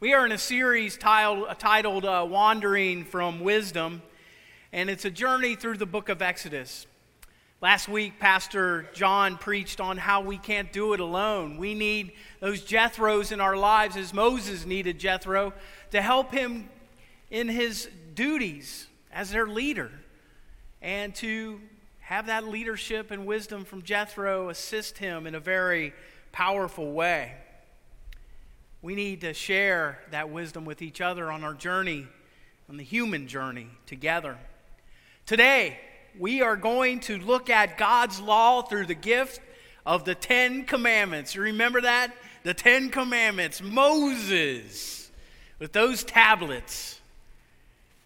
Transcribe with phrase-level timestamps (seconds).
[0.00, 4.00] We are in a series titled, titled uh, Wandering from Wisdom,
[4.72, 6.86] and it's a journey through the book of Exodus.
[7.60, 11.58] Last week, Pastor John preached on how we can't do it alone.
[11.58, 15.52] We need those Jethros in our lives, as Moses needed Jethro,
[15.90, 16.70] to help him
[17.30, 19.90] in his duties as their leader
[20.80, 21.60] and to
[21.98, 25.92] have that leadership and wisdom from Jethro assist him in a very
[26.32, 27.34] powerful way.
[28.82, 32.06] We need to share that wisdom with each other on our journey,
[32.68, 34.38] on the human journey together.
[35.26, 35.78] Today,
[36.18, 39.40] we are going to look at God's law through the gift
[39.84, 41.34] of the Ten Commandments.
[41.34, 42.14] You remember that?
[42.42, 43.62] The Ten Commandments.
[43.62, 45.10] Moses
[45.58, 47.02] with those tablets.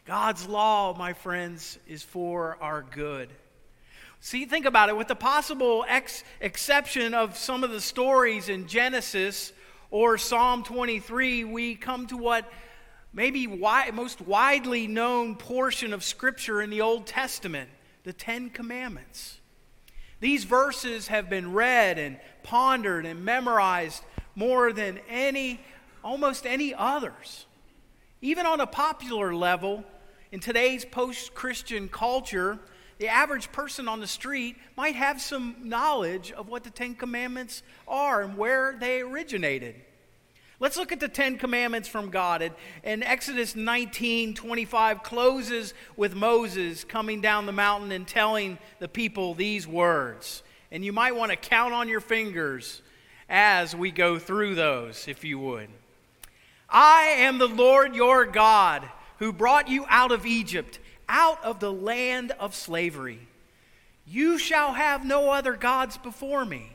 [0.06, 3.28] God's law, my friends, is for our good.
[4.20, 4.96] See, think about it.
[4.96, 9.52] With the possible ex- exception of some of the stories in Genesis
[9.90, 12.50] or Psalm 23, we come to what
[13.12, 17.70] maybe most widely known portion of Scripture in the Old Testament
[18.02, 19.40] the Ten Commandments.
[20.20, 24.02] These verses have been read and pondered and memorized
[24.34, 25.60] more than any,
[26.02, 27.46] almost any others.
[28.20, 29.84] Even on a popular level,
[30.32, 32.58] in today's post Christian culture,
[33.04, 37.62] the average person on the street might have some knowledge of what the Ten Commandments
[37.86, 39.74] are and where they originated.
[40.58, 42.50] Let's look at the Ten Commandments from God.
[42.82, 49.34] And, Exodus 19 25 closes with Moses coming down the mountain and telling the people
[49.34, 50.42] these words.
[50.72, 52.80] And you might want to count on your fingers
[53.28, 55.68] as we go through those, if you would.
[56.70, 61.72] I am the Lord your God who brought you out of Egypt out of the
[61.72, 63.28] land of slavery.
[64.06, 66.70] You shall have no other gods before me.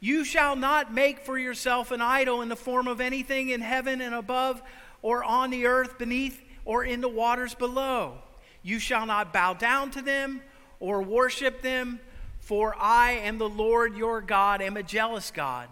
[0.00, 4.00] You shall not make for yourself an idol in the form of anything in heaven
[4.00, 4.62] and above,
[5.02, 8.18] or on the earth beneath, or in the waters below.
[8.62, 10.42] You shall not bow down to them
[10.80, 11.98] or worship them,
[12.40, 15.68] for I am the Lord your God, am a jealous God,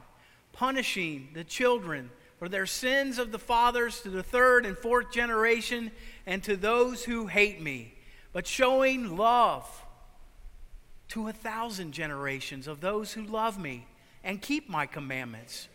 [0.53, 5.91] punishing the children for their sins of the fathers to the third and fourth generation
[6.27, 7.95] and to those who hate me,
[8.33, 9.65] but showing love
[11.09, 13.87] to a thousand generations of those who love me
[14.25, 15.69] and keep my commandments.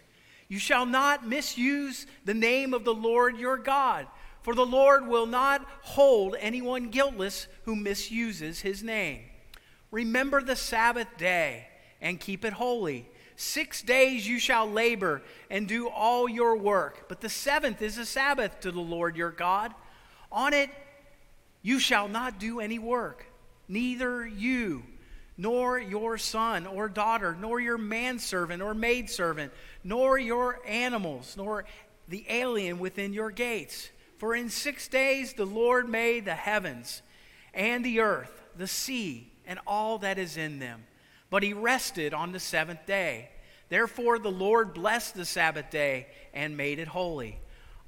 [0.49, 4.07] You shall not misuse the name of the Lord your God,
[4.41, 9.21] for the Lord will not hold anyone guiltless who misuses his name.
[9.91, 11.67] Remember the Sabbath day
[12.01, 13.07] and keep it holy.
[13.37, 18.05] Six days you shall labor and do all your work, but the seventh is a
[18.05, 19.73] Sabbath to the Lord your God.
[20.31, 20.69] On it
[21.61, 23.25] you shall not do any work,
[23.67, 24.83] neither you,
[25.37, 29.51] nor your son or daughter, nor your manservant or maidservant,
[29.83, 31.65] nor your animals, nor
[32.07, 33.89] the alien within your gates.
[34.17, 37.01] For in six days the Lord made the heavens
[37.53, 40.83] and the earth, the sea, and all that is in them.
[41.29, 43.29] But he rested on the seventh day.
[43.69, 47.39] Therefore the Lord blessed the Sabbath day and made it holy.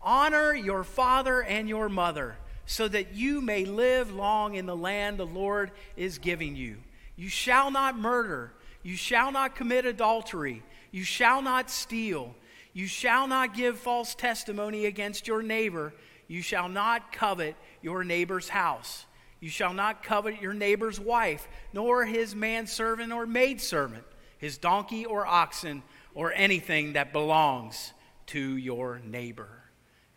[0.04, 5.18] Honor your father and your mother, so that you may live long in the land
[5.18, 6.78] the Lord is giving you.
[7.16, 8.54] You shall not murder.
[8.84, 10.62] You shall not commit adultery.
[10.92, 12.36] You shall not steal.
[12.74, 15.94] You shall not give false testimony against your neighbor.
[16.28, 19.06] You shall not covet your neighbor's house.
[19.40, 24.06] You shall not covet your neighbor's wife, nor his manservant or maidservant,
[24.38, 25.84] his donkey or oxen,
[26.16, 27.94] or anything that belongs
[28.28, 29.63] to your neighbor.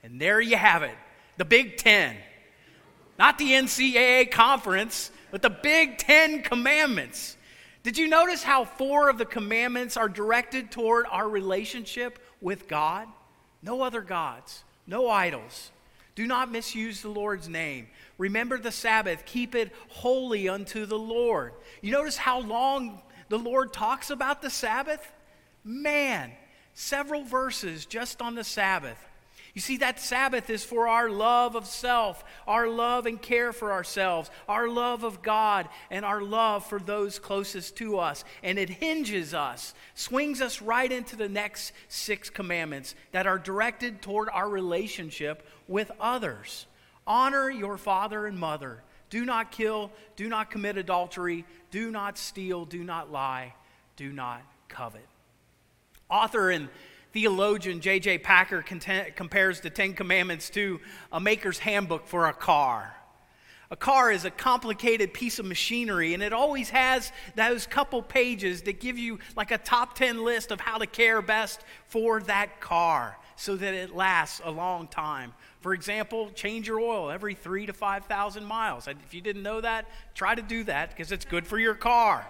[0.07, 0.95] And there you have it
[1.37, 2.15] the Big Ten.
[3.19, 7.37] Not the NCAA conference, but the Big Ten commandments.
[7.83, 13.09] Did you notice how four of the commandments are directed toward our relationship with God?
[13.63, 15.73] No other gods, no idols.
[16.15, 17.89] Do not misuse the Lord's name.
[18.17, 19.25] Remember the Sabbath.
[19.27, 21.53] Keep it holy unto the Lord.
[21.83, 25.13] You notice how long the Lord talks about the Sabbath?
[25.65, 26.31] Man,
[26.75, 28.99] several verses just on the Sabbath.
[29.57, 33.73] You see, that Sabbath is for our love of self, our love and care for
[33.73, 38.23] ourselves, our love of God, and our love for those closest to us.
[38.43, 44.03] And it hinges us, swings us right into the next six commandments that are directed
[44.03, 46.67] toward our relationship with others.
[47.07, 48.83] Honor your father and mother.
[49.09, 49.91] Do not kill.
[50.17, 51.47] Do not commit adultery.
[51.71, 52.67] Do not steal.
[52.67, 53.55] Do not lie.
[53.97, 55.07] Do not covet.
[56.11, 56.69] Author and
[57.17, 58.19] theologian J.I.
[58.19, 60.79] Packer compares the Ten Commandments to
[61.11, 62.95] a maker's handbook for a car.
[63.71, 68.61] A car is a complicated piece of machinery, and it always has those couple pages
[68.63, 72.61] that give you like a top 10 list of how to care best for that
[72.61, 73.17] car.
[73.39, 75.33] so that it lasts a long time.
[75.61, 78.89] For example, change your oil every three to 5,000 miles.
[78.89, 82.27] If you didn't know that, try to do that because it's good for your car.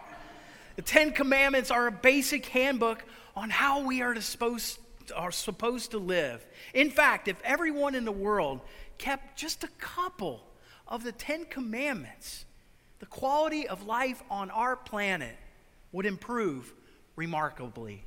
[0.74, 3.04] The Ten Commandments are a basic handbook
[3.36, 4.78] on how we are supposed,
[5.14, 6.44] are supposed to live.
[6.72, 8.60] In fact, if everyone in the world
[8.98, 10.42] kept just a couple
[10.88, 12.46] of the Ten Commandments,
[12.98, 15.36] the quality of life on our planet
[15.92, 16.72] would improve
[17.14, 18.04] remarkably.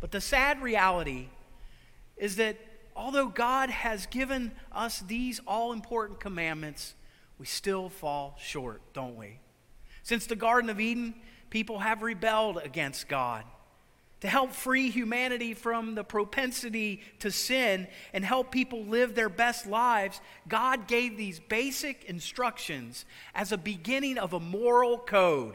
[0.00, 1.28] But the sad reality
[2.16, 2.56] is that
[2.94, 6.94] although God has given us these all important commandments,
[7.38, 9.40] we still fall short, don't we?
[10.04, 11.14] Since the Garden of Eden,
[11.50, 13.44] people have rebelled against God.
[14.20, 19.66] To help free humanity from the propensity to sin and help people live their best
[19.66, 23.04] lives, God gave these basic instructions
[23.34, 25.54] as a beginning of a moral code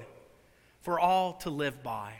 [0.81, 2.13] for all to live by.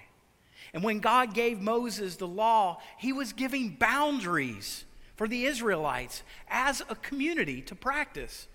[0.74, 4.86] And when God gave Moses the law, he was giving boundaries
[5.16, 8.48] for the Israelites as a community to practice.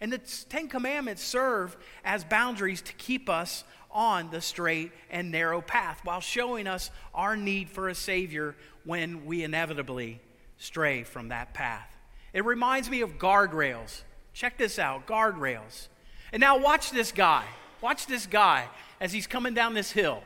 [0.00, 5.60] And the Ten Commandments serve as boundaries to keep us on the straight and narrow
[5.60, 8.54] path while showing us our need for a Savior
[8.84, 10.20] when we inevitably
[10.58, 11.88] stray from that path.
[12.32, 14.02] It reminds me of guardrails.
[14.34, 15.88] Check this out guardrails.
[16.32, 17.44] And now watch this guy.
[17.80, 18.68] Watch this guy
[19.00, 20.22] as he's coming down this hill.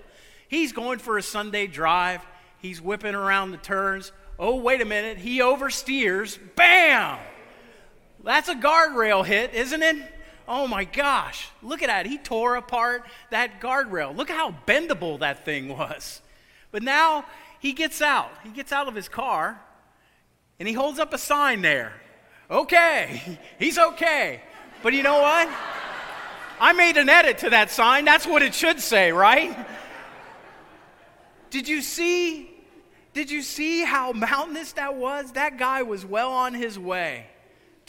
[0.48, 2.20] He's going for a Sunday drive.
[2.58, 4.12] He's whipping around the turns.
[4.38, 5.18] Oh, wait a minute.
[5.18, 6.38] He oversteers.
[6.56, 7.18] Bam!
[8.24, 9.96] That's a guardrail hit, isn't it?
[10.46, 11.48] Oh my gosh.
[11.62, 12.06] Look at that.
[12.06, 14.16] He tore apart that guardrail.
[14.16, 16.20] Look how bendable that thing was.
[16.70, 17.24] But now
[17.60, 18.30] he gets out.
[18.42, 19.60] He gets out of his car
[20.58, 21.92] and he holds up a sign there.
[22.50, 24.42] Okay, he's okay.
[24.82, 25.48] But you know what?
[26.60, 28.04] I made an edit to that sign.
[28.04, 29.56] That's what it should say, right?
[31.50, 32.48] Did you see?
[33.14, 35.32] Did you see how mountainous that was?
[35.32, 37.26] That guy was well on his way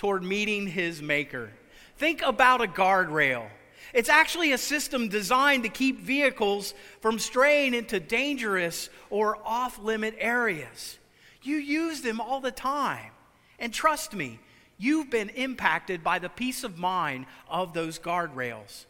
[0.04, 1.50] toward meeting his maker.
[1.96, 3.46] Think about a guardrail.
[3.94, 10.14] It's actually a system designed to keep vehicles from straying into dangerous or off limit
[10.20, 10.98] areas.
[11.42, 13.12] You use them all the time.
[13.60, 14.42] And trust me,
[14.78, 18.88] you've been impacted by the peace of mind of those guardrails.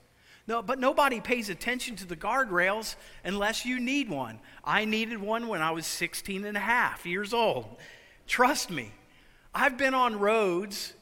[0.48, 4.40] No, but nobody pays attention to the guardrails unless you need one.
[4.66, 7.68] I needed one when I was 16 and a half years old.
[8.26, 8.92] Trust me,
[9.54, 10.96] I've been on roads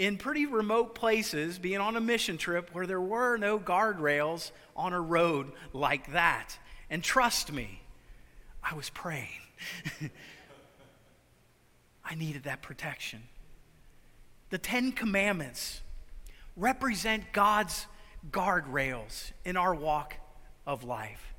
[0.00, 4.94] in pretty remote places, being on a mission trip where there were no guardrails on
[4.94, 6.58] a road like that.
[6.88, 7.82] And trust me,
[8.64, 9.28] I was praying.
[12.02, 13.24] I needed that protection.
[14.48, 15.82] The Ten Commandments
[16.56, 17.86] represent God's
[18.30, 20.14] guardrails in our walk
[20.66, 21.34] of life.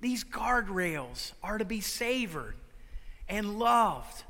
[0.00, 2.56] These guardrails are to be savored
[3.28, 4.24] and loved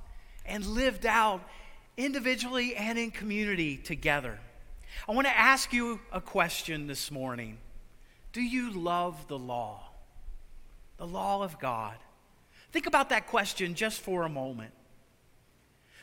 [0.45, 1.49] and lived out
[1.97, 4.39] individually and in community together.
[5.09, 7.59] I want to ask you a question this morning
[8.33, 9.89] Do you love the law?
[10.99, 11.97] The law of God?
[12.73, 14.73] Think about that question just for a moment.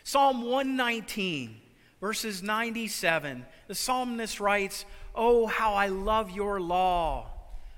[0.03, 1.59] Psalm 119,
[1.99, 7.27] verses 97, the psalmist writes, Oh, how I love your law.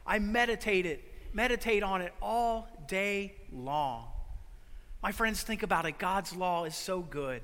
[0.06, 1.04] I meditate it,
[1.34, 4.08] meditate on it all day long.
[5.02, 5.98] My friends, think about it.
[5.98, 7.42] God's law is so good.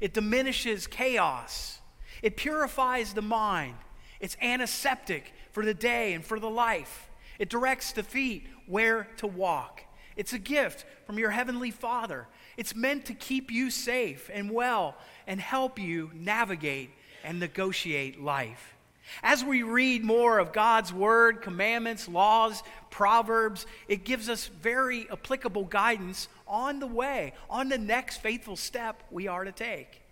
[0.00, 1.78] It diminishes chaos.
[2.22, 3.76] It purifies the mind.
[4.20, 7.10] It's antiseptic for the day and for the life.
[7.38, 9.82] It directs the feet where to walk.
[10.16, 12.26] It's a gift from your heavenly Father.
[12.56, 16.90] It's meant to keep you safe and well and help you navigate
[17.22, 18.74] and negotiate life.
[19.22, 25.64] As we read more of God's word, commandments, laws, proverbs, it gives us very applicable
[25.64, 30.02] guidance on the way, on the next faithful step we are to take.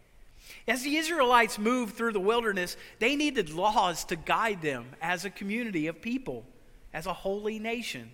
[0.68, 5.30] As the Israelites moved through the wilderness, they needed laws to guide them as a
[5.30, 6.44] community of people,
[6.92, 8.10] as a holy nation.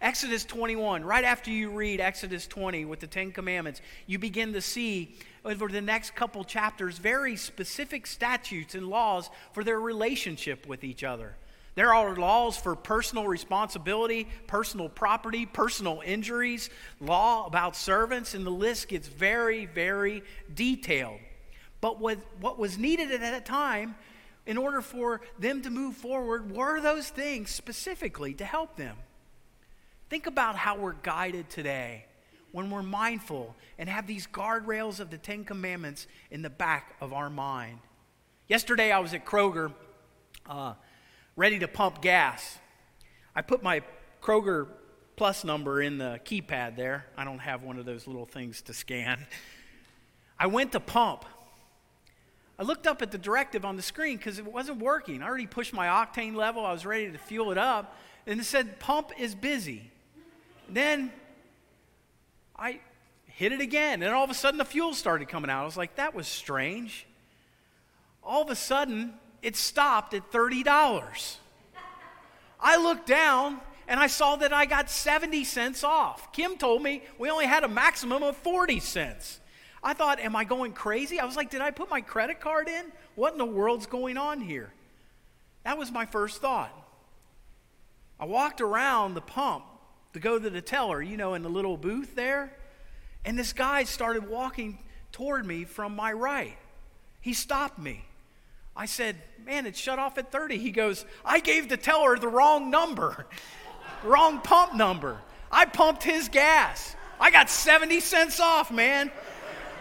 [0.00, 4.60] Exodus 21, right after you read Exodus 20 with the Ten Commandments, you begin to
[4.60, 10.84] see over the next couple chapters very specific statutes and laws for their relationship with
[10.84, 11.36] each other.
[11.74, 18.50] There are laws for personal responsibility, personal property, personal injuries, law about servants, and the
[18.50, 21.20] list gets very, very detailed.
[21.80, 23.94] But what, what was needed at that time
[24.44, 28.96] in order for them to move forward were those things specifically to help them.
[30.08, 32.06] Think about how we're guided today
[32.52, 37.12] when we're mindful and have these guardrails of the Ten Commandments in the back of
[37.12, 37.78] our mind.
[38.46, 39.72] Yesterday, I was at Kroger
[40.48, 40.72] uh,
[41.36, 42.58] ready to pump gas.
[43.36, 43.82] I put my
[44.22, 44.68] Kroger
[45.18, 47.04] Plus number in the keypad there.
[47.16, 49.26] I don't have one of those little things to scan.
[50.38, 51.24] I went to pump.
[52.56, 55.20] I looked up at the directive on the screen because it wasn't working.
[55.20, 57.96] I already pushed my octane level, I was ready to fuel it up,
[58.28, 59.90] and it said pump is busy.
[60.68, 61.12] Then
[62.56, 62.80] I
[63.26, 65.62] hit it again, and all of a sudden the fuel started coming out.
[65.62, 67.06] I was like, that was strange.
[68.22, 71.36] All of a sudden, it stopped at $30.
[72.60, 76.32] I looked down and I saw that I got 70 cents off.
[76.32, 79.40] Kim told me we only had a maximum of 40 cents.
[79.82, 81.20] I thought, am I going crazy?
[81.20, 82.86] I was like, did I put my credit card in?
[83.14, 84.72] What in the world's going on here?
[85.64, 86.72] That was my first thought.
[88.20, 89.64] I walked around the pump
[90.12, 92.52] to go to the teller, you know, in the little booth there,
[93.24, 94.78] and this guy started walking
[95.12, 96.56] toward me from my right.
[97.20, 98.04] He stopped me.
[98.76, 100.58] I said, Man, it shut off at 30.
[100.58, 103.26] He goes, I gave the teller the wrong number,
[104.04, 105.18] wrong pump number.
[105.50, 106.94] I pumped his gas.
[107.20, 109.10] I got 70 cents off, man.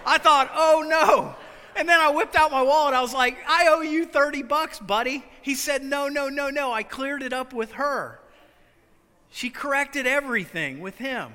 [0.06, 1.36] I thought, oh no.
[1.76, 2.96] And then I whipped out my wallet.
[2.96, 5.24] I was like, I owe you 30 bucks, buddy.
[5.42, 6.74] He said, no, no, no, no.
[6.74, 8.20] I cleared it up with her.
[9.30, 11.34] She corrected everything with him.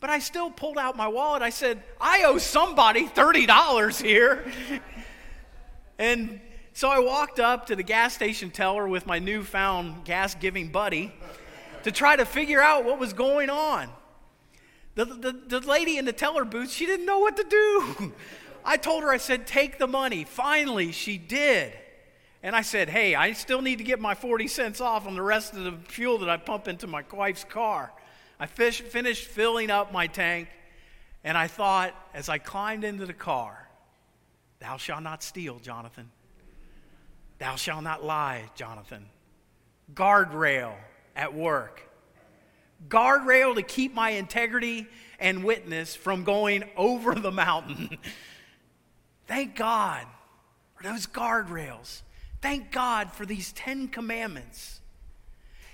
[0.00, 1.42] But I still pulled out my wallet.
[1.42, 4.50] I said, I owe somebody $30 here.
[5.98, 6.40] and
[6.72, 11.12] so I walked up to the gas station teller with my newfound gas giving buddy
[11.82, 13.88] to try to figure out what was going on.
[14.94, 18.12] The, the, the lady in the teller booth, she didn't know what to do.
[18.64, 20.24] I told her, I said, take the money.
[20.24, 21.72] Finally, she did.
[22.42, 25.22] And I said, hey, I still need to get my 40 cents off on the
[25.22, 27.92] rest of the fuel that I pump into my wife's car.
[28.38, 30.48] I fish, finished filling up my tank,
[31.24, 33.64] and I thought, as I climbed into the car,
[34.60, 36.10] Thou shalt not steal, Jonathan.
[37.38, 39.06] Thou shalt not lie, Jonathan.
[39.94, 40.74] Guardrail
[41.14, 41.88] at work
[42.86, 44.86] guardrail to keep my integrity
[45.18, 47.98] and witness from going over the mountain.
[49.26, 50.06] Thank God
[50.76, 52.02] for those guardrails.
[52.40, 54.80] Thank God for these Ten Commandments.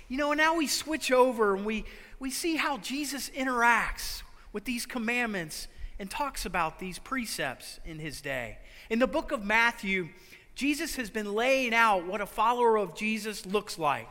[0.07, 1.85] You know, and now we switch over and we,
[2.19, 4.21] we see how Jesus interacts
[4.53, 5.67] with these commandments
[5.99, 8.57] and talks about these precepts in his day.
[8.89, 10.09] In the book of Matthew,
[10.53, 14.07] Jesus has been laying out what a follower of Jesus looks like.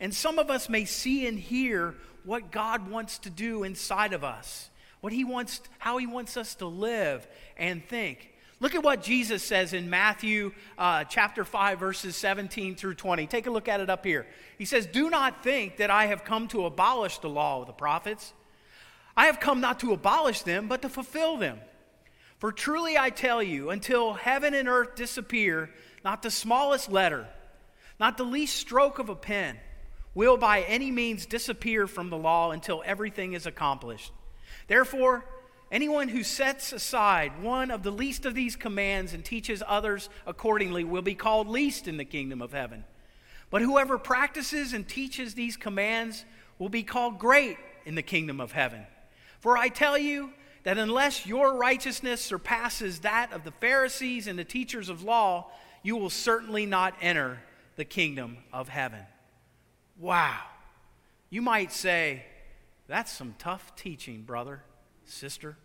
[0.00, 4.24] And some of us may see and hear what God wants to do inside of
[4.24, 8.32] us, what he wants, how he wants us to live and think.
[8.58, 13.26] Look at what Jesus says in Matthew uh, chapter 5, verses 17 through 20.
[13.26, 14.26] Take a look at it up here.
[14.56, 17.74] He says, Do not think that I have come to abolish the law of the
[17.74, 18.32] prophets.
[19.14, 21.58] I have come not to abolish them, but to fulfill them.
[22.38, 25.70] For truly I tell you, until heaven and earth disappear,
[26.02, 27.26] not the smallest letter,
[28.00, 29.58] not the least stroke of a pen,
[30.14, 34.12] will by any means disappear from the law until everything is accomplished.
[34.66, 35.26] Therefore,
[35.70, 40.84] anyone who sets aside one of the least of these commands and teaches others accordingly
[40.84, 42.84] will be called least in the kingdom of heaven.
[43.50, 46.24] But whoever practices and teaches these commands
[46.58, 48.86] will be called great in the kingdom of heaven.
[49.40, 50.30] For I tell you
[50.64, 55.46] that unless your righteousness surpasses that of the Pharisees and the teachers of law,
[55.82, 57.38] you will certainly not enter
[57.76, 59.02] the kingdom of heaven.
[59.98, 60.40] Wow.
[61.30, 62.24] You might say,
[62.88, 64.62] that's some tough teaching, brother,
[65.06, 65.56] sister.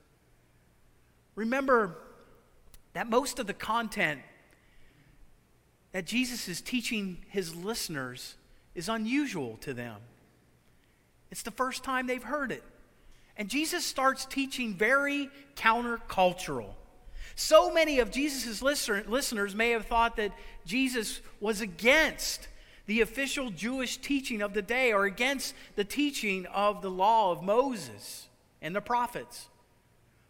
[1.36, 1.98] Remember
[2.94, 4.22] that most of the content
[5.92, 8.36] that Jesus is teaching his listeners
[8.76, 9.98] is unusual to them.
[11.32, 12.64] It's the first time they've heard it.
[13.38, 16.74] And Jesus starts teaching very countercultural.
[17.36, 20.34] So many of Jesus' listeners may have thought that
[20.66, 22.48] Jesus was against
[22.88, 27.42] the official Jewish teaching of the day or against the teaching of the law of
[27.42, 28.28] Moses
[28.62, 29.48] and the prophets.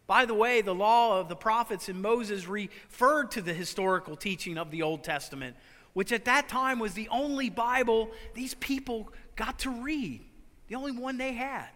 [0.06, 4.58] By the way, the law of the prophets and Moses referred to the historical teaching
[4.58, 5.56] of the Old Testament,
[5.92, 10.22] which at that time was the only Bible these people got to read,
[10.68, 11.68] the only one they had.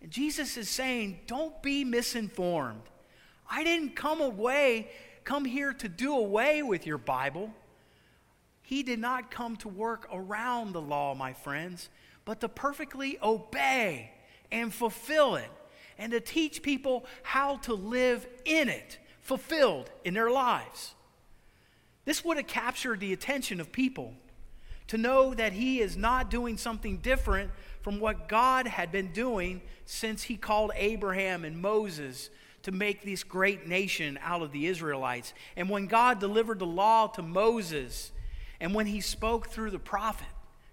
[0.00, 2.82] And Jesus is saying, don't be misinformed.
[3.50, 4.90] I didn't come away,
[5.24, 7.52] come here to do away with your Bible.
[8.62, 11.90] He did not come to work around the law, my friends,
[12.24, 14.12] but to perfectly obey
[14.52, 15.50] and fulfill it,
[15.98, 20.94] and to teach people how to live in it, fulfilled in their lives.
[22.04, 24.14] This would have captured the attention of people
[24.88, 27.50] to know that he is not doing something different
[27.82, 32.28] from what God had been doing since he called Abraham and Moses
[32.62, 35.32] to make this great nation out of the Israelites.
[35.56, 38.12] And when God delivered the law to Moses,
[38.60, 40.26] and when he spoke through the prophet,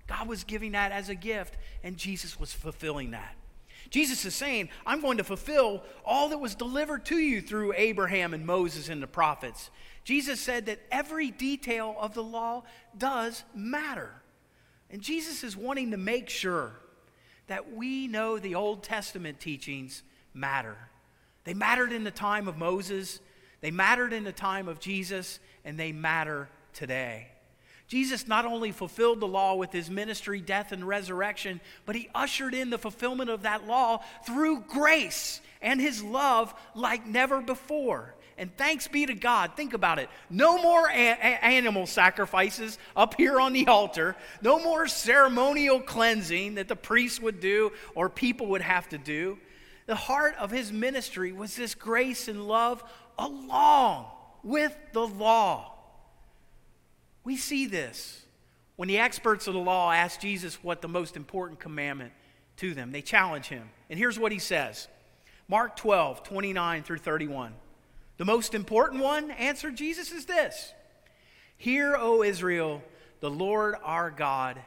[0.08, 3.36] God was giving that as a gift, and Jesus was fulfilling that.
[3.90, 8.34] Jesus is saying, I'm going to fulfill all that was delivered to you through Abraham
[8.34, 9.70] and Moses and the prophets.
[10.04, 12.64] Jesus said that every detail of the law
[12.98, 14.12] does matter.
[14.90, 16.74] And Jesus is wanting to make sure
[17.48, 20.04] that we know the Old Testament teachings
[20.34, 20.78] matter.
[21.44, 23.20] They mattered in the time of Moses,
[23.62, 27.28] they mattered in the time of Jesus, and they matter today.
[27.88, 32.54] Jesus not only fulfilled the law with his ministry, death, and resurrection, but he ushered
[32.54, 38.14] in the fulfillment of that law through grace and his love like never before.
[38.38, 40.10] And thanks be to God, think about it.
[40.30, 46.56] No more a- a- animal sacrifices up here on the altar, no more ceremonial cleansing
[46.56, 49.40] that the priests would do or people would have to do.
[49.88, 52.84] The heart of his ministry was this grace and love
[53.18, 54.08] along
[54.44, 55.77] with the law.
[57.28, 58.22] We see this
[58.78, 62.14] when the experts of the law ask Jesus what the most important commandment
[62.56, 62.94] to them.
[62.94, 63.70] They challenge him.
[63.90, 64.88] And here's what he says
[65.50, 67.52] Mark 12, 29 through 31.
[68.16, 70.72] The most important one, answered Jesus, is this
[71.58, 72.82] Hear, O Israel,
[73.20, 74.58] the Lord our God,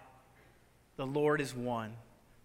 [0.99, 1.95] the Lord is one.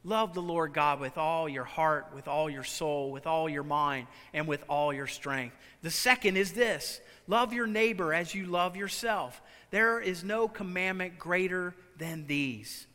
[0.05, 3.63] Love the Lord God with all your heart, with all your soul, with all your
[3.63, 5.57] mind, and with all your strength.
[5.81, 9.41] The second is this love your neighbor as you love yourself.
[9.71, 12.87] There is no commandment greater than these.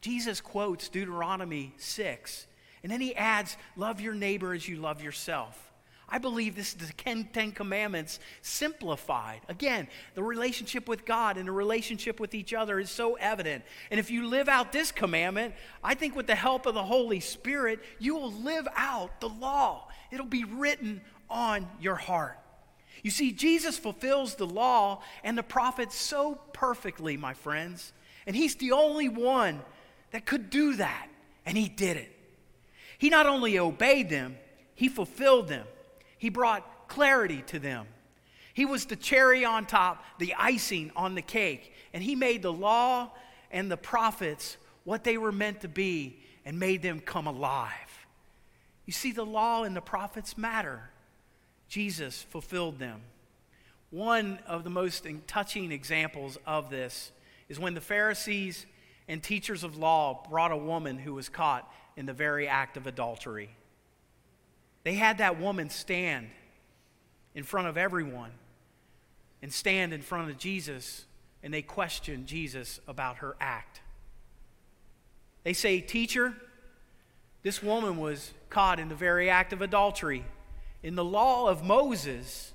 [0.00, 2.46] Jesus quotes Deuteronomy 6,
[2.82, 5.68] and then he adds, Love your neighbor as you love yourself.
[6.10, 9.40] I believe this is the Ten Commandments simplified.
[9.48, 13.62] Again, the relationship with God and the relationship with each other is so evident.
[13.90, 15.54] And if you live out this commandment,
[15.84, 19.88] I think with the help of the Holy Spirit, you will live out the law.
[20.10, 22.38] It'll be written on your heart.
[23.02, 27.92] You see, Jesus fulfills the law and the prophets so perfectly, my friends.
[28.26, 29.60] And he's the only one
[30.10, 31.08] that could do that.
[31.46, 32.14] And he did it.
[32.98, 34.36] He not only obeyed them,
[34.74, 35.66] he fulfilled them.
[36.18, 37.86] He brought clarity to them.
[38.52, 41.72] He was the cherry on top, the icing on the cake.
[41.92, 43.10] And he made the law
[43.50, 48.06] and the prophets what they were meant to be and made them come alive.
[48.84, 50.90] You see, the law and the prophets matter.
[51.68, 53.00] Jesus fulfilled them.
[53.90, 57.12] One of the most touching examples of this
[57.48, 58.66] is when the Pharisees
[59.06, 62.86] and teachers of law brought a woman who was caught in the very act of
[62.86, 63.50] adultery.
[64.84, 66.28] They had that woman stand
[67.34, 68.30] in front of everyone
[69.42, 71.06] and stand in front of Jesus,
[71.42, 73.80] and they questioned Jesus about her act.
[75.44, 76.34] They say, Teacher,
[77.42, 80.24] this woman was caught in the very act of adultery.
[80.82, 82.52] In the law of Moses,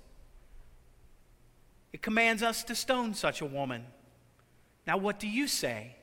[1.91, 3.85] it commands us to stone such a woman.
[4.87, 5.95] Now, what do you say?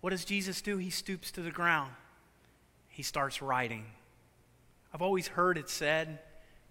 [0.00, 0.76] What does Jesus do?
[0.76, 1.90] He stoops to the ground.
[2.88, 3.86] He starts writing.
[4.92, 6.20] I've always heard it said,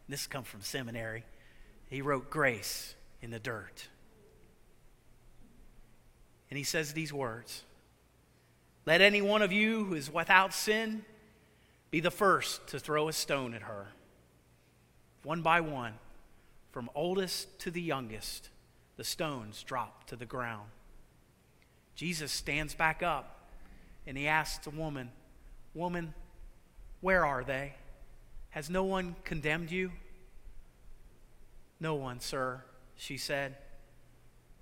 [0.08, 1.24] this comes from seminary,
[1.90, 3.88] he wrote grace in the dirt.
[6.50, 7.64] And he says these words
[8.86, 11.04] Let any one of you who is without sin
[11.94, 13.86] be the first to throw a stone at her.
[15.22, 15.94] One by one,
[16.72, 18.50] from oldest to the youngest,
[18.98, 20.70] the stones drop to the ground.
[21.94, 23.48] Jesus stands back up
[24.08, 25.12] and he asks the woman,
[25.76, 26.16] Woman,
[27.02, 27.76] where are they?
[28.50, 29.92] Has no one condemned you?
[31.80, 32.64] No one, sir,
[32.96, 33.56] she said.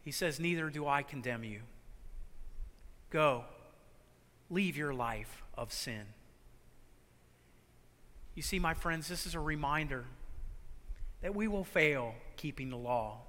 [0.03, 1.61] He says, Neither do I condemn you.
[3.09, 3.45] Go,
[4.49, 6.07] leave your life of sin.
[8.35, 10.05] You see, my friends, this is a reminder
[11.21, 13.19] that we will fail keeping the law.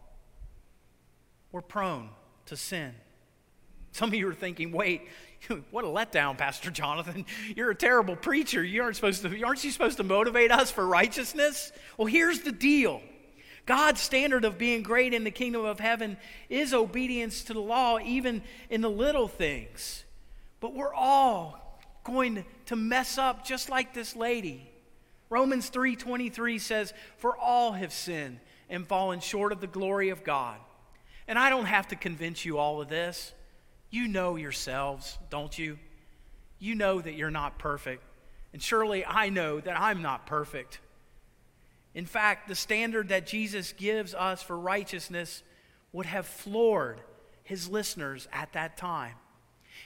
[1.50, 2.08] We're prone
[2.46, 2.94] to sin.
[3.92, 5.02] Some of you are thinking, wait,
[5.70, 7.26] what a letdown, Pastor Jonathan.
[7.56, 8.64] You're a terrible preacher.
[8.64, 11.72] You aren't supposed to, aren't you supposed to motivate us for righteousness?
[11.98, 13.02] Well, here's the deal.
[13.66, 16.16] God's standard of being great in the kingdom of heaven
[16.48, 20.04] is obedience to the law, even in the little things.
[20.58, 24.71] But we're all going to mess up just like this lady.
[25.32, 30.60] Romans 3:23 says, "For all have sinned and fallen short of the glory of God."
[31.26, 33.32] And I don't have to convince you all of this.
[33.88, 35.78] You know yourselves, don't you?
[36.58, 38.04] You know that you're not perfect.
[38.52, 40.80] And surely I know that I'm not perfect.
[41.94, 45.42] In fact, the standard that Jesus gives us for righteousness
[45.92, 47.00] would have floored
[47.42, 49.14] his listeners at that time.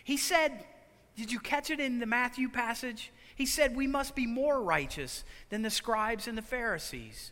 [0.02, 0.66] He said,
[1.14, 3.12] Did you catch it in the Matthew passage?
[3.36, 7.30] He said, We must be more righteous than the scribes and the Pharisees.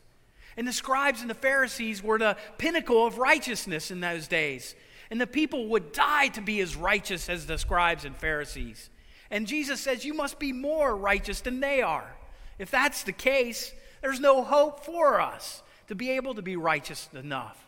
[0.56, 4.76] And the scribes and the Pharisees were the pinnacle of righteousness in those days.
[5.10, 8.90] And the people would die to be as righteous as the scribes and Pharisees.
[9.30, 12.14] And Jesus says, You must be more righteous than they are.
[12.58, 17.08] If that's the case, there's no hope for us to be able to be righteous
[17.14, 17.66] enough.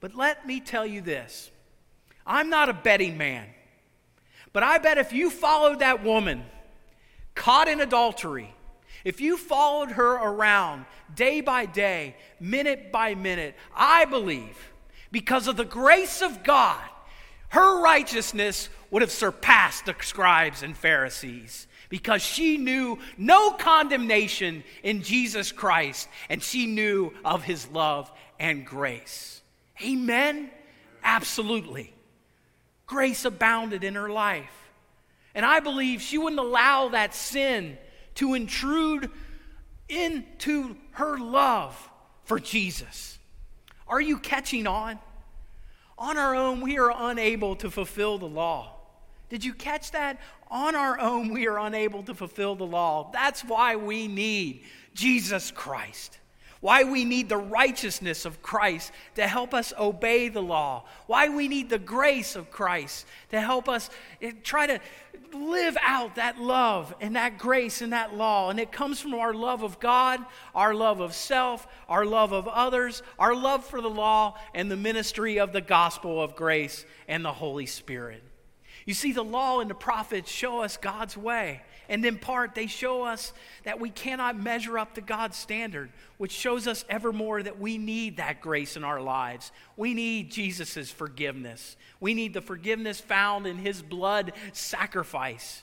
[0.00, 1.50] But let me tell you this
[2.26, 3.46] I'm not a betting man,
[4.52, 6.44] but I bet if you followed that woman
[7.34, 8.54] caught in adultery,
[9.04, 14.72] if you followed her around day by day, minute by minute, I believe
[15.10, 16.80] because of the grace of God,
[17.48, 25.02] her righteousness would have surpassed the scribes and Pharisees because she knew no condemnation in
[25.02, 29.42] Jesus Christ and she knew of his love and grace.
[29.84, 30.50] Amen?
[31.04, 31.92] Absolutely.
[32.86, 34.61] Grace abounded in her life.
[35.34, 37.78] And I believe she wouldn't allow that sin
[38.16, 39.10] to intrude
[39.88, 41.90] into her love
[42.24, 43.18] for Jesus.
[43.88, 44.98] Are you catching on?
[45.98, 48.76] On our own, we are unable to fulfill the law.
[49.28, 50.18] Did you catch that?
[50.50, 53.10] On our own, we are unable to fulfill the law.
[53.12, 54.64] That's why we need
[54.94, 56.18] Jesus Christ.
[56.60, 60.84] Why we need the righteousness of Christ to help us obey the law.
[61.06, 63.90] Why we need the grace of Christ to help us
[64.20, 64.80] eh, try to
[65.34, 68.50] live out that love and that grace and that law.
[68.50, 72.48] And it comes from our love of God, our love of self, our love of
[72.48, 77.24] others, our love for the law, and the ministry of the gospel of grace and
[77.24, 78.22] the Holy Spirit.
[78.84, 81.62] You see, the law and the prophets show us God's way.
[81.88, 83.32] And in part, they show us
[83.64, 88.16] that we cannot measure up to God's standard, which shows us evermore that we need
[88.16, 89.52] that grace in our lives.
[89.76, 91.76] We need Jesus' forgiveness.
[92.00, 95.62] We need the forgiveness found in his blood sacrifice.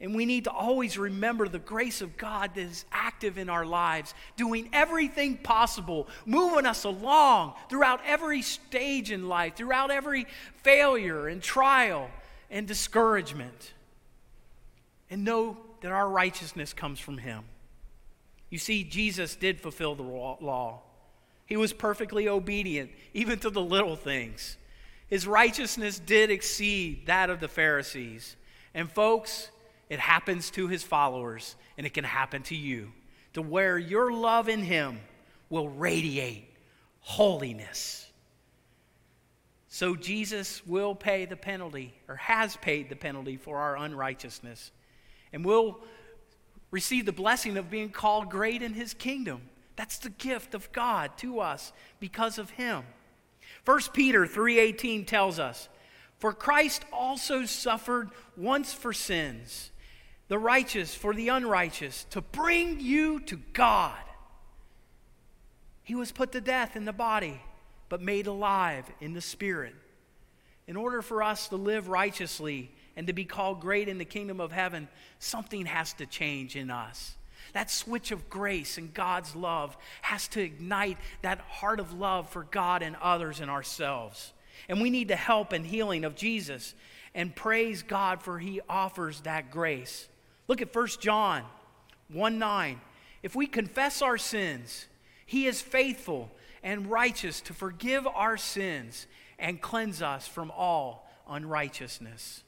[0.00, 3.66] And we need to always remember the grace of God that is active in our
[3.66, 10.26] lives, doing everything possible, moving us along throughout every stage in life, throughout every
[10.62, 12.08] failure and trial
[12.50, 13.72] and discouragement.
[15.10, 17.44] And know that our righteousness comes from Him.
[18.50, 20.80] You see, Jesus did fulfill the law.
[21.46, 24.56] He was perfectly obedient, even to the little things.
[25.08, 28.36] His righteousness did exceed that of the Pharisees.
[28.74, 29.50] And, folks,
[29.88, 32.92] it happens to his followers, and it can happen to you,
[33.32, 35.00] to where your love in him
[35.48, 36.54] will radiate
[37.00, 38.07] holiness.
[39.68, 44.72] So Jesus will pay the penalty, or has paid the penalty for our unrighteousness,
[45.32, 45.78] and will
[46.70, 49.42] receive the blessing of being called great in his kingdom.
[49.76, 52.84] That's the gift of God to us because of him.
[53.64, 55.68] 1 Peter 3:18 tells us,
[56.18, 59.70] "For Christ also suffered once for sins,
[60.28, 63.98] the righteous for the unrighteous, to bring you to God.
[65.82, 67.42] He was put to death in the body,
[67.88, 69.74] but made alive in the Spirit.
[70.66, 74.40] In order for us to live righteously and to be called great in the kingdom
[74.40, 77.16] of heaven, something has to change in us.
[77.54, 82.44] That switch of grace and God's love has to ignite that heart of love for
[82.44, 84.32] God and others and ourselves.
[84.68, 86.74] And we need the help and healing of Jesus
[87.14, 90.08] and praise God for he offers that grace.
[90.46, 91.44] Look at 1 John
[92.12, 92.80] 1 9.
[93.22, 94.86] If we confess our sins,
[95.26, 96.30] he is faithful
[96.62, 99.06] and righteous to forgive our sins
[99.38, 102.42] and cleanse us from all unrighteousness.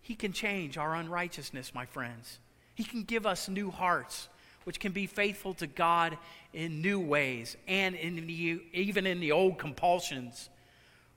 [0.00, 2.38] He can change our unrighteousness, my friends.
[2.74, 4.28] He can give us new hearts,
[4.64, 6.18] which can be faithful to God
[6.52, 10.50] in new ways and in the, even in the old compulsions.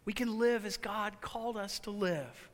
[0.05, 2.49] We can live as God called us to live.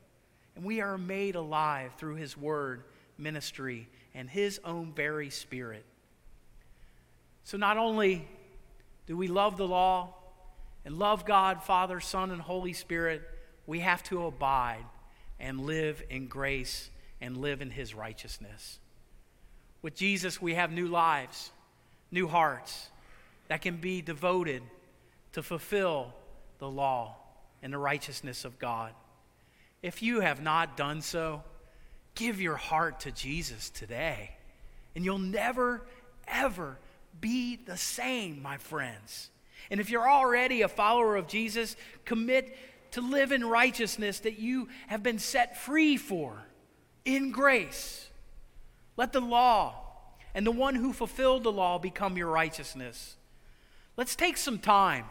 [0.55, 2.83] And we are made alive through His Word,
[3.17, 5.85] ministry, and His own very Spirit.
[7.43, 8.27] So not only
[9.11, 10.13] do we love the law
[10.85, 13.21] and love God, Father, Son, and Holy Spirit?
[13.67, 14.85] We have to abide
[15.37, 18.79] and live in grace and live in His righteousness.
[19.81, 21.51] With Jesus, we have new lives,
[22.09, 22.87] new hearts
[23.49, 24.63] that can be devoted
[25.33, 26.13] to fulfill
[26.59, 27.17] the law
[27.61, 28.93] and the righteousness of God.
[29.81, 31.43] If you have not done so,
[32.15, 34.31] give your heart to Jesus today,
[34.95, 35.81] and you'll never,
[36.29, 36.77] ever
[37.19, 39.29] be the same, my friends.
[39.69, 42.55] And if you're already a follower of Jesus, commit
[42.91, 46.45] to live in righteousness that you have been set free for
[47.05, 48.09] in grace.
[48.97, 49.75] Let the law
[50.33, 53.15] and the one who fulfilled the law become your righteousness.
[53.97, 55.05] Let's take some time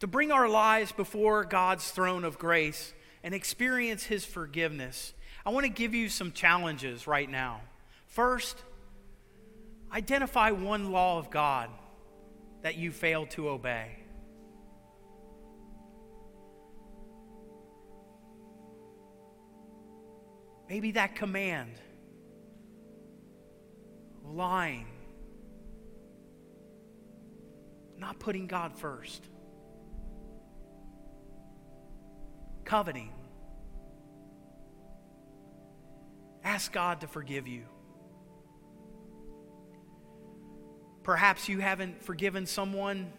[0.00, 5.14] to bring our lives before God's throne of grace and experience His forgiveness.
[5.46, 7.60] I want to give you some challenges right now.
[8.06, 8.62] First,
[9.94, 11.70] Identify one law of God
[12.62, 13.96] that you failed to obey.
[20.68, 21.80] Maybe that command,
[24.24, 24.88] lying,
[27.96, 29.28] not putting God first,
[32.64, 33.12] coveting.
[36.42, 37.62] Ask God to forgive you.
[41.04, 43.12] Perhaps you haven't forgiven someone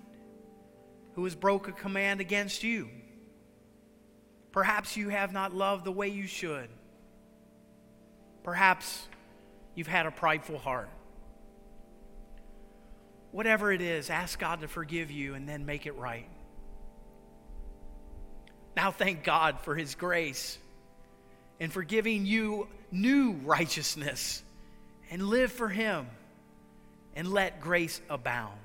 [1.13, 2.89] who has broke a command against you.
[4.51, 6.67] Perhaps you have not loved the way you should.
[8.43, 9.07] Perhaps
[9.75, 10.89] you've had a prideful heart.
[13.31, 16.27] Whatever it is, ask God to forgive you and then make it right.
[18.75, 20.57] Now, thank God for His grace
[21.59, 24.41] and for giving you new righteousness
[25.11, 26.07] and live for Him
[27.15, 28.59] and let grace abound.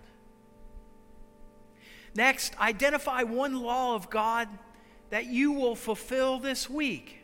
[2.15, 4.49] Next, identify one law of God
[5.11, 7.19] that you will fulfill this week.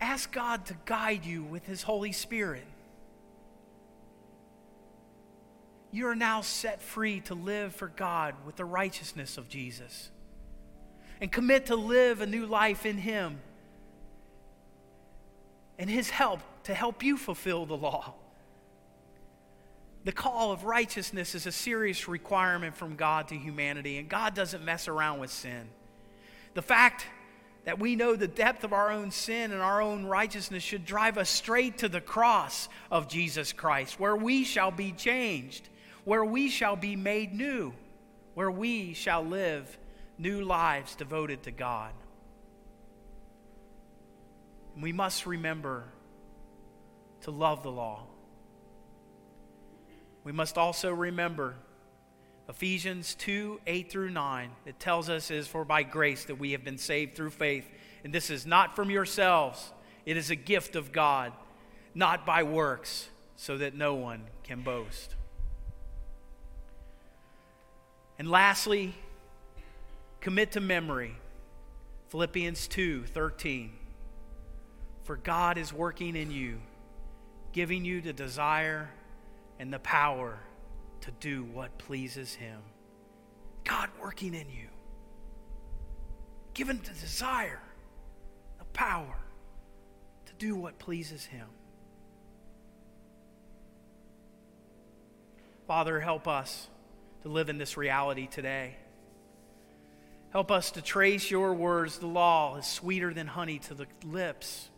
[0.00, 2.64] Ask God to guide you with His Holy Spirit.
[5.92, 10.10] You are now set free to live for God with the righteousness of Jesus
[11.20, 13.40] and commit to live a new life in Him
[15.78, 18.14] and His help to help you fulfill the law.
[20.04, 24.64] The call of righteousness is a serious requirement from God to humanity, and God doesn't
[24.64, 25.68] mess around with sin.
[26.54, 27.06] The fact
[27.64, 31.18] that we know the depth of our own sin and our own righteousness should drive
[31.18, 35.68] us straight to the cross of Jesus Christ, where we shall be changed,
[36.04, 37.74] where we shall be made new,
[38.34, 39.76] where we shall live
[40.16, 41.92] new lives devoted to God.
[44.80, 45.84] We must remember
[47.22, 48.02] to love the law.
[50.24, 51.54] We must also remember
[52.48, 54.50] Ephesians 2 8 through 9.
[54.66, 57.68] It tells us is for by grace that we have been saved through faith.
[58.04, 59.72] And this is not from yourselves,
[60.04, 61.32] it is a gift of God,
[61.94, 65.14] not by works, so that no one can boast.
[68.18, 68.94] And lastly,
[70.20, 71.16] commit to memory
[72.08, 73.72] Philippians 2 13.
[75.04, 76.58] For God is working in you,
[77.52, 78.90] giving you the desire
[79.58, 80.38] and the power
[81.02, 82.60] to do what pleases Him.
[83.64, 84.68] God working in you,
[86.54, 87.60] given the desire,
[88.58, 89.16] the power
[90.26, 91.46] to do what pleases Him.
[95.66, 96.68] Father, help us
[97.22, 98.76] to live in this reality today.
[100.30, 101.98] Help us to trace your words.
[101.98, 104.69] The law is sweeter than honey to the lips.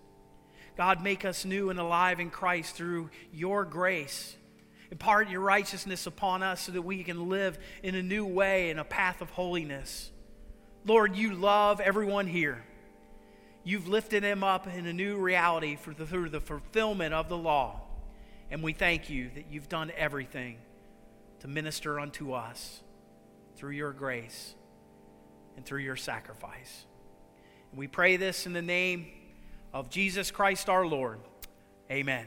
[0.76, 4.36] God, make us new and alive in Christ through your grace.
[4.90, 8.78] Impart your righteousness upon us so that we can live in a new way in
[8.78, 10.10] a path of holiness.
[10.84, 12.64] Lord, you love everyone here.
[13.64, 17.80] You've lifted them up in a new reality the, through the fulfillment of the law.
[18.50, 20.58] And we thank you that you've done everything
[21.40, 22.82] to minister unto us
[23.56, 24.54] through your grace
[25.56, 26.84] and through your sacrifice.
[27.70, 29.06] And we pray this in the name
[29.72, 31.18] of Jesus Christ our Lord.
[31.90, 32.26] Amen.